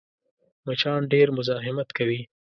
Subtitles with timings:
[0.65, 2.19] مچان ډېر مزاحمت کوي